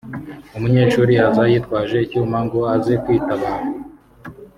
[0.55, 3.65] umunyeshuri aza yitwaje icyuma ngo aze kwitabara